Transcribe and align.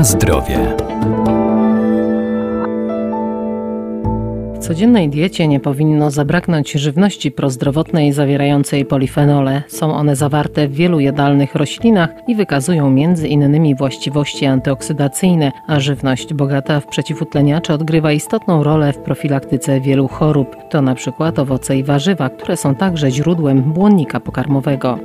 Na 0.00 0.04
zdrowie. 0.04 0.58
W 4.54 4.58
codziennej 4.58 5.08
diecie 5.08 5.48
nie 5.48 5.60
powinno 5.60 6.10
zabraknąć 6.10 6.72
żywności 6.72 7.30
prozdrowotnej 7.30 8.12
zawierającej 8.12 8.84
polifenole. 8.84 9.62
Są 9.68 9.94
one 9.94 10.16
zawarte 10.16 10.68
w 10.68 10.72
wielu 10.72 11.00
jadalnych 11.00 11.54
roślinach 11.54 12.10
i 12.28 12.34
wykazują 12.34 12.90
między 12.90 13.28
innymi 13.28 13.74
właściwości 13.74 14.46
antyoksydacyjne, 14.46 15.52
a 15.66 15.80
żywność 15.80 16.34
bogata 16.34 16.80
w 16.80 16.86
przeciwutleniacze 16.86 17.74
odgrywa 17.74 18.12
istotną 18.12 18.62
rolę 18.62 18.92
w 18.92 18.98
profilaktyce 18.98 19.80
wielu 19.80 20.08
chorób. 20.08 20.56
To 20.70 20.82
na 20.82 20.94
przykład 20.94 21.38
owoce 21.38 21.76
i 21.76 21.84
warzywa, 21.84 22.28
które 22.28 22.56
są 22.56 22.74
także 22.74 23.10
źródłem 23.10 23.62
błonnika 23.62 24.20
pokarmowego. 24.20 24.98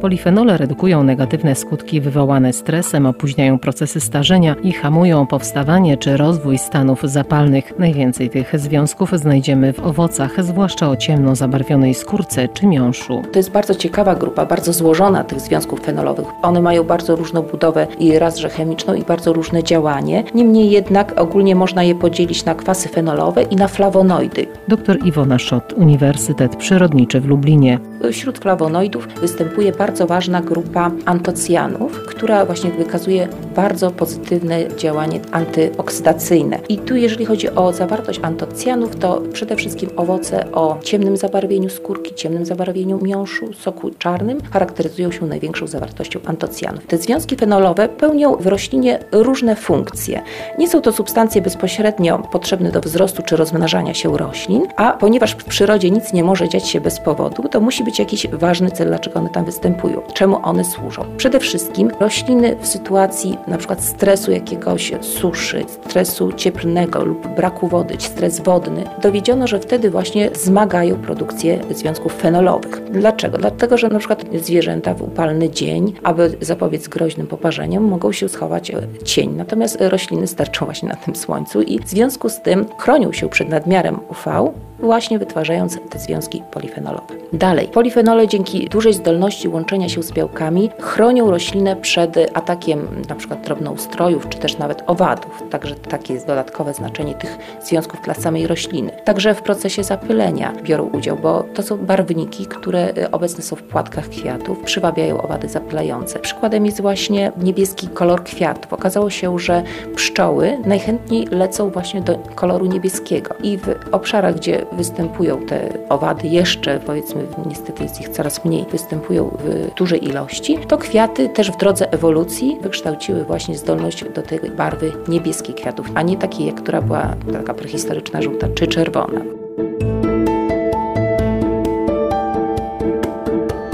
Polifenole 0.00 0.56
redukują 0.56 1.04
negatywne 1.04 1.54
skutki 1.54 2.00
wywołane 2.00 2.52
stresem, 2.52 3.06
opóźniają 3.06 3.58
procesy 3.58 4.00
starzenia 4.00 4.54
i 4.62 4.72
hamują 4.72 5.26
powstawanie 5.26 5.96
czy 5.96 6.16
rozwój 6.16 6.58
stanów 6.58 7.02
zapalnych. 7.02 7.78
Najwięcej 7.78 8.30
tych 8.30 8.58
związków 8.58 9.12
znajdziemy 9.12 9.72
w 9.72 9.80
owocach, 9.80 10.44
zwłaszcza 10.44 10.88
o 10.88 10.96
ciemno 10.96 11.36
zabarwionej 11.36 11.94
skórce 11.94 12.48
czy 12.48 12.66
miąższu. 12.66 13.22
To 13.32 13.38
jest 13.38 13.50
bardzo 13.50 13.74
ciekawa 13.74 14.14
grupa, 14.14 14.46
bardzo 14.46 14.72
złożona 14.72 15.24
tych 15.24 15.40
związków 15.40 15.80
fenolowych. 15.80 16.26
One 16.42 16.60
mają 16.60 16.84
bardzo 16.84 17.16
różną 17.16 17.42
budowę 17.42 17.86
i 17.98 18.18
raz, 18.18 18.36
że 18.36 18.48
chemiczną 18.48 18.94
i 18.94 19.02
bardzo 19.02 19.32
różne 19.32 19.64
działanie. 19.64 20.24
Niemniej 20.34 20.70
jednak 20.70 21.20
ogólnie 21.20 21.54
można 21.54 21.82
je 21.82 21.94
podzielić 21.94 22.44
na 22.44 22.54
kwasy 22.54 22.88
fenolowe 22.88 23.42
i 23.42 23.56
na 23.56 23.68
flawonoidy. 23.68 24.46
Dr 24.68 24.98
Iwona 25.04 25.38
Szot, 25.38 25.72
Uniwersytet 25.72 26.56
Przyrodniczy 26.56 27.20
w 27.20 27.26
Lublinie. 27.26 27.78
Wśród 28.12 28.38
flawonoidów 28.38 29.08
występuje 29.20 29.72
bardzo 29.72 29.89
ważna 30.06 30.40
grupa 30.40 30.90
antocjanów, 31.04 32.04
która 32.06 32.44
właśnie 32.44 32.70
wykazuje 32.70 33.28
bardzo 33.56 33.90
pozytywne 33.90 34.76
działanie 34.76 35.20
antyoksydacyjne. 35.32 36.58
I 36.68 36.78
tu 36.78 36.96
jeżeli 36.96 37.24
chodzi 37.24 37.50
o 37.50 37.72
zawartość 37.72 38.20
antocjanów, 38.22 38.96
to 38.96 39.22
przede 39.32 39.56
wszystkim 39.56 39.90
owoce 39.96 40.52
o 40.52 40.78
ciemnym 40.82 41.16
zabarwieniu 41.16 41.70
skórki, 41.70 42.14
ciemnym 42.14 42.46
zabarwieniu 42.46 42.98
miąższu, 43.02 43.52
soku 43.52 43.90
czarnym 43.98 44.38
charakteryzują 44.52 45.10
się 45.12 45.26
największą 45.26 45.66
zawartością 45.66 46.20
antocjanów. 46.26 46.86
Te 46.86 46.98
związki 46.98 47.36
fenolowe 47.36 47.88
pełnią 47.88 48.36
w 48.36 48.46
roślinie 48.46 48.98
różne 49.12 49.56
funkcje. 49.56 50.22
Nie 50.58 50.68
są 50.68 50.80
to 50.80 50.92
substancje 50.92 51.42
bezpośrednio 51.42 52.18
potrzebne 52.18 52.70
do 52.70 52.80
wzrostu 52.80 53.22
czy 53.22 53.36
rozmnażania 53.36 53.94
się 53.94 54.18
roślin, 54.18 54.66
a 54.76 54.92
ponieważ 54.92 55.32
w 55.32 55.44
przyrodzie 55.44 55.90
nic 55.90 56.12
nie 56.12 56.24
może 56.24 56.48
dziać 56.48 56.68
się 56.68 56.80
bez 56.80 57.00
powodu, 57.00 57.48
to 57.48 57.60
musi 57.60 57.84
być 57.84 57.98
jakiś 57.98 58.26
ważny 58.26 58.70
cel, 58.70 58.88
dlaczego 58.88 59.20
one 59.20 59.28
tam 59.28 59.44
występują, 59.44 59.79
czemu 60.14 60.40
one 60.42 60.64
służą. 60.64 61.04
Przede 61.16 61.40
wszystkim 61.40 61.90
rośliny 62.00 62.56
w 62.60 62.66
sytuacji 62.66 63.38
np. 63.46 63.76
stresu 63.78 64.32
jakiegoś 64.32 64.92
suszy, 65.00 65.64
stresu 65.68 66.32
cieplnego 66.32 67.04
lub 67.04 67.26
braku 67.28 67.68
wody, 67.68 67.94
stres 67.98 68.40
wodny, 68.40 68.84
dowiedziono, 69.02 69.46
że 69.46 69.60
wtedy 69.60 69.90
właśnie 69.90 70.30
zmagają 70.34 70.96
produkcję 70.96 71.58
związków 71.70 72.14
fenolowych. 72.14 72.82
Dlaczego? 72.90 73.38
Dlatego, 73.38 73.78
że 73.78 73.86
np. 73.86 74.16
zwierzęta 74.42 74.94
w 74.94 75.02
upalny 75.02 75.50
dzień, 75.50 75.92
aby 76.02 76.36
zapobiec 76.40 76.88
groźnym 76.88 77.26
poparzeniom, 77.26 77.84
mogą 77.84 78.12
się 78.12 78.28
schować 78.28 78.72
cień. 79.04 79.30
Natomiast 79.36 79.78
rośliny 79.80 80.26
sterczą 80.26 80.64
właśnie 80.64 80.88
na 80.88 80.96
tym 80.96 81.16
słońcu 81.16 81.62
i 81.62 81.78
w 81.78 81.88
związku 81.88 82.28
z 82.28 82.40
tym 82.40 82.66
chronią 82.78 83.12
się 83.12 83.28
przed 83.28 83.48
nadmiarem 83.48 83.98
UV, 84.08 84.52
właśnie 84.80 85.18
wytwarzając 85.18 85.78
te 85.90 85.98
związki 85.98 86.42
polifenolowe. 86.50 87.14
Dalej, 87.32 87.68
polifenole 87.68 88.28
dzięki 88.28 88.68
dużej 88.68 88.94
zdolności 88.94 89.48
łączenia 89.48 89.88
się 89.88 90.02
z 90.02 90.12
białkami 90.12 90.70
chronią 90.80 91.30
roślinę 91.30 91.76
przed 91.76 92.16
atakiem 92.34 92.86
np. 93.06 93.36
drobnoustrojów 93.44 94.28
czy 94.28 94.38
też 94.38 94.58
nawet 94.58 94.82
owadów. 94.86 95.42
Także 95.50 95.74
takie 95.74 96.14
jest 96.14 96.26
dodatkowe 96.26 96.74
znaczenie 96.74 97.14
tych 97.14 97.38
związków 97.62 98.00
dla 98.04 98.14
samej 98.14 98.46
rośliny. 98.46 98.90
Także 99.04 99.34
w 99.34 99.42
procesie 99.42 99.84
zapylenia 99.84 100.52
biorą 100.62 100.90
udział, 100.92 101.16
bo 101.16 101.44
to 101.54 101.62
są 101.62 101.76
barwniki, 101.76 102.46
które 102.46 102.92
obecne 103.12 103.42
są 103.42 103.56
w 103.56 103.62
płatkach 103.62 104.08
kwiatów, 104.08 104.58
przywabiają 104.58 105.22
owady 105.22 105.48
zapylające. 105.48 106.18
Przykładem 106.18 106.66
jest 106.66 106.80
właśnie 106.80 107.32
niebieski 107.42 107.88
kolor 107.88 108.24
kwiatów. 108.24 108.72
Okazało 108.72 109.10
się, 109.10 109.38
że 109.38 109.62
pszczoły 109.96 110.58
najchętniej 110.64 111.26
lecą 111.26 111.70
właśnie 111.70 112.00
do 112.00 112.18
koloru 112.34 112.66
niebieskiego 112.66 113.34
i 113.42 113.58
w 113.58 113.74
obszarach, 113.92 114.34
gdzie 114.34 114.66
występują 114.72 115.40
te 115.40 115.68
owady 115.88 116.28
jeszcze, 116.28 116.80
powiedzmy, 116.80 117.26
niestety 117.46 117.82
jest 117.82 118.00
ich 118.00 118.08
coraz 118.08 118.44
mniej, 118.44 118.64
występują 118.72 119.36
w 119.44 119.74
dużej 119.74 120.04
ilości, 120.04 120.58
to 120.68 120.78
kwiaty 120.78 121.28
też 121.28 121.50
w 121.50 121.56
drodze 121.56 121.92
ewolucji 121.92 122.56
wykształciły 122.62 123.24
właśnie 123.24 123.58
zdolność 123.58 124.04
do 124.04 124.22
tej 124.22 124.50
barwy 124.50 124.92
niebieskiej 125.08 125.54
kwiatów, 125.54 125.90
a 125.94 126.02
nie 126.02 126.16
takiej, 126.16 126.46
jak 126.46 126.62
która 126.62 126.82
była 126.82 127.14
taka 127.32 127.54
prehistoryczna, 127.54 128.22
żółta 128.22 128.48
czy 128.54 128.66
czerwona. 128.66 129.20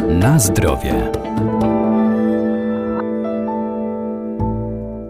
Na 0.08 0.38
zdrowie. 0.38 1.25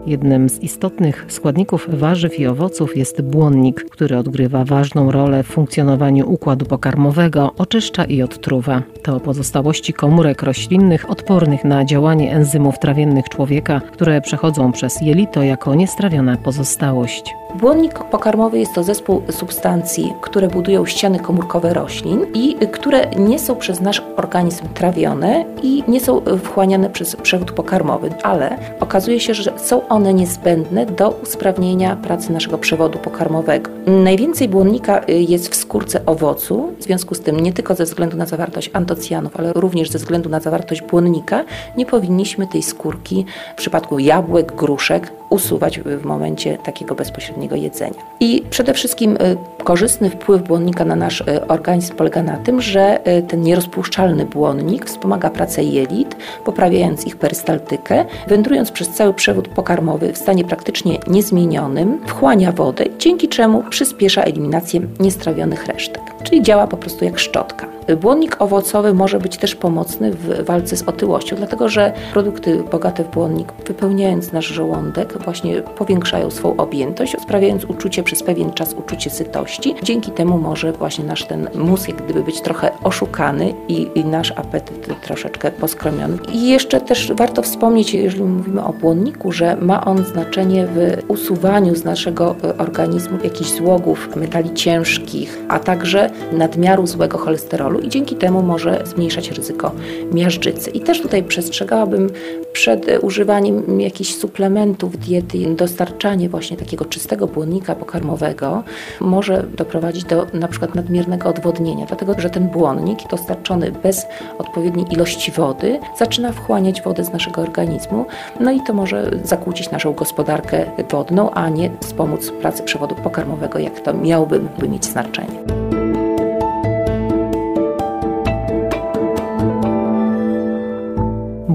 Jednym 0.07 0.49
z 0.49 0.59
istotnych 0.59 1.25
składników 1.27 1.87
warzyw 1.89 2.39
i 2.39 2.47
owoców 2.47 2.97
jest 2.97 3.21
błonnik, 3.21 3.85
który 3.89 4.17
odgrywa 4.17 4.65
ważną 4.65 5.11
rolę 5.11 5.43
w 5.43 5.47
funkcjonowaniu 5.47 6.31
układu 6.31 6.65
pokarmowego, 6.65 7.51
oczyszcza 7.57 8.05
i 8.05 8.21
odtruwa. 8.21 8.81
To 9.03 9.19
pozostałości 9.19 9.93
komórek 9.93 10.43
roślinnych 10.43 11.09
odpornych 11.09 11.63
na 11.63 11.85
działanie 11.85 12.31
enzymów 12.31 12.79
trawiennych 12.79 13.29
człowieka, 13.29 13.81
które 13.91 14.21
przechodzą 14.21 14.71
przez 14.71 15.01
jelito 15.01 15.43
jako 15.43 15.75
niestrawiona 15.75 16.37
pozostałość. 16.37 17.33
Błonnik 17.55 17.93
pokarmowy 17.99 18.59
jest 18.59 18.73
to 18.73 18.83
zespół 18.83 19.21
substancji, 19.29 20.13
które 20.21 20.47
budują 20.47 20.85
ściany 20.85 21.19
komórkowe 21.19 21.73
roślin 21.73 22.25
i 22.33 22.55
które 22.71 23.09
nie 23.19 23.39
są 23.39 23.55
przez 23.55 23.81
nasz 23.81 24.03
organizm 24.17 24.67
trawione 24.73 25.45
i 25.63 25.83
nie 25.87 25.99
są 25.99 26.21
wchłaniane 26.43 26.89
przez 26.89 27.15
przewód 27.15 27.51
pokarmowy, 27.51 28.09
ale 28.23 28.57
okazuje 28.79 29.19
się, 29.19 29.33
że 29.33 29.59
są 29.59 29.87
one 29.87 29.96
niezbędne 29.99 30.85
do 30.85 31.09
usprawnienia 31.09 31.95
pracy 31.95 32.31
naszego 32.31 32.57
przewodu 32.57 32.99
pokarmowego. 32.99 33.71
Najwięcej 33.87 34.49
błonnika 34.49 35.01
jest 35.07 35.49
w 35.49 35.55
skórce 35.55 36.05
owocu, 36.05 36.73
w 36.79 36.83
związku 36.83 37.15
z 37.15 37.19
tym 37.19 37.39
nie 37.39 37.53
tylko 37.53 37.75
ze 37.75 37.83
względu 37.83 38.17
na 38.17 38.25
zawartość 38.25 38.69
antocjanów, 38.73 39.39
ale 39.39 39.53
również 39.53 39.89
ze 39.89 39.97
względu 39.97 40.29
na 40.29 40.39
zawartość 40.39 40.81
błonnika 40.81 41.45
nie 41.77 41.85
powinniśmy 41.85 42.47
tej 42.47 42.63
skórki 42.63 43.25
w 43.53 43.57
przypadku 43.57 43.99
jabłek, 43.99 44.55
gruszek 44.55 45.11
usuwać 45.29 45.79
w 45.79 46.05
momencie 46.05 46.57
takiego 46.57 46.95
bezpośredniego 46.95 47.55
jedzenia. 47.55 48.01
I 48.19 48.43
przede 48.49 48.73
wszystkim 48.73 49.17
korzystny 49.63 50.09
wpływ 50.09 50.41
błonnika 50.41 50.85
na 50.85 50.95
nasz 50.95 51.23
organizm 51.47 51.95
polega 51.95 52.23
na 52.23 52.37
tym, 52.37 52.61
że 52.61 52.99
ten 53.27 53.41
nierozpuszczalny 53.41 54.25
błonnik 54.25 54.85
wspomaga 54.85 55.29
pracę 55.29 55.63
jelit, 55.63 56.15
poprawiając 56.45 57.07
ich 57.07 57.17
perystaltykę, 57.17 58.05
wędrując 58.27 58.71
przez 58.71 58.89
cały 58.89 59.13
przewód 59.13 59.47
pokarmowy 59.47 60.13
w 60.13 60.17
stanie 60.17 60.43
praktycznie 60.43 60.97
niezmienionym, 61.07 61.99
wchłania 62.05 62.51
wodę, 62.51 62.83
dzięki 62.99 63.27
czemu 63.27 63.63
przyspiesza 63.63 64.23
eliminację 64.23 64.81
niestrawionych 64.99 65.65
resztek, 65.65 66.01
czyli 66.23 66.41
działa 66.41 66.67
po 66.67 66.77
prostu 66.77 67.05
jak 67.05 67.19
szczotka. 67.19 67.76
Błonnik 67.95 68.41
owocowy 68.41 68.93
może 68.93 69.19
być 69.19 69.37
też 69.37 69.55
pomocny 69.55 70.11
w 70.11 70.45
walce 70.45 70.77
z 70.77 70.83
otyłością, 70.83 71.35
dlatego 71.35 71.69
że 71.69 71.93
produkty 72.13 72.63
bogate 72.71 73.03
w 73.03 73.11
błonnik, 73.11 73.53
wypełniając 73.67 74.31
nasz 74.31 74.45
żołądek, 74.45 75.17
właśnie 75.23 75.61
powiększają 75.61 76.31
swą 76.31 76.57
objętość, 76.57 77.15
sprawiając 77.21 77.65
uczucie 77.65 78.03
przez 78.03 78.23
pewien 78.23 78.53
czas 78.53 78.73
uczucie 78.73 79.09
sytości. 79.09 79.75
Dzięki 79.83 80.11
temu 80.11 80.37
może 80.37 80.71
właśnie 80.71 81.05
nasz 81.05 81.25
ten 81.25 81.49
mózg 81.55 81.87
jak 81.87 82.03
gdyby 82.03 82.23
być 82.23 82.41
trochę 82.41 82.71
oszukany 82.83 83.53
i, 83.67 83.87
i 83.95 84.05
nasz 84.05 84.31
apetyt 84.31 85.01
troszeczkę 85.01 85.51
poskromiony. 85.51 86.17
I 86.33 86.49
jeszcze 86.49 86.81
też 86.81 87.11
warto 87.13 87.41
wspomnieć, 87.41 87.93
jeżeli 87.93 88.23
mówimy 88.23 88.63
o 88.63 88.73
błonniku, 88.73 89.31
że 89.31 89.55
ma 89.55 89.85
on 89.85 90.05
znaczenie 90.05 90.67
w 90.67 91.03
usuwaniu 91.07 91.75
z 91.75 91.83
naszego 91.83 92.35
organizmu 92.57 93.17
jakichś 93.23 93.49
złogów, 93.51 94.15
metali 94.15 94.53
ciężkich, 94.53 95.39
a 95.49 95.59
także 95.59 96.09
nadmiaru 96.31 96.87
złego 96.87 97.17
cholesterolu 97.17 97.76
i 97.79 97.89
dzięki 97.89 98.15
temu 98.15 98.43
może 98.43 98.81
zmniejszać 98.85 99.31
ryzyko 99.31 99.71
miażdżycy. 100.13 100.69
I 100.69 100.79
też 100.79 101.01
tutaj 101.01 101.23
przestrzegałabym 101.23 102.09
przed 102.51 102.85
używaniem 103.01 103.81
jakichś 103.81 104.15
suplementów 104.15 104.97
diety, 104.97 105.55
dostarczanie 105.55 106.29
właśnie 106.29 106.57
takiego 106.57 106.85
czystego 106.85 107.27
błonnika 107.27 107.75
pokarmowego 107.75 108.63
może 109.01 109.43
doprowadzić 109.57 110.03
do 110.03 110.27
na 110.33 110.47
przykład 110.47 110.75
nadmiernego 110.75 111.29
odwodnienia, 111.29 111.85
dlatego 111.85 112.13
że 112.17 112.29
ten 112.29 112.47
błonnik 112.47 112.99
dostarczony 113.09 113.71
bez 113.83 114.05
odpowiedniej 114.37 114.85
ilości 114.91 115.31
wody 115.31 115.79
zaczyna 115.97 116.31
wchłaniać 116.31 116.81
wodę 116.81 117.03
z 117.03 117.13
naszego 117.13 117.41
organizmu, 117.41 118.05
no 118.39 118.51
i 118.51 118.61
to 118.61 118.73
może 118.73 119.11
zakłócić 119.23 119.71
naszą 119.71 119.93
gospodarkę 119.93 120.65
wodną, 120.91 121.31
a 121.31 121.49
nie 121.49 121.71
wspomóc 121.79 122.31
pracy 122.31 122.63
przewodu 122.63 122.95
pokarmowego, 122.95 123.59
jak 123.59 123.79
to 123.79 123.93
miałoby 123.93 124.41
mieć 124.69 124.85
znaczenie. 124.85 125.76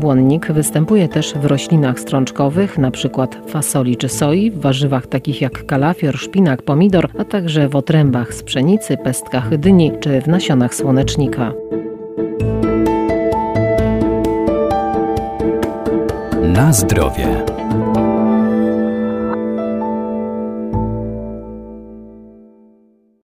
Błonnik 0.02 0.52
występuje 0.52 1.08
też 1.08 1.34
w 1.34 1.44
roślinach 1.44 2.00
strączkowych, 2.00 2.78
np. 2.78 3.26
fasoli 3.48 3.96
czy 3.96 4.08
soi, 4.08 4.50
w 4.50 4.60
warzywach 4.60 5.06
takich 5.06 5.40
jak 5.40 5.66
kalafior, 5.66 6.18
szpinak, 6.18 6.62
pomidor, 6.62 7.08
a 7.18 7.24
także 7.24 7.68
w 7.68 7.76
otrębach 7.76 8.34
z 8.34 8.42
pszenicy, 8.42 8.96
pestkach 8.96 9.58
dyni 9.58 9.92
czy 10.00 10.20
w 10.20 10.28
nasionach 10.28 10.74
słonecznika. 10.74 11.52
Na 16.42 16.72
zdrowie. 16.72 17.51